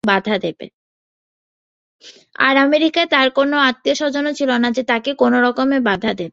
আর 2.39 2.55
আমেরিকায় 2.59 3.07
তাঁর 3.07 3.27
কোনো 3.37 3.55
আত্মীয়স্বজনও 3.69 4.31
ছিল 4.39 4.49
না 4.57 4.67
যে, 4.71 4.81
তারা 4.83 5.11
কোনোরকম 5.21 5.67
বাধা 5.81 6.11
দেবে। 6.13 6.29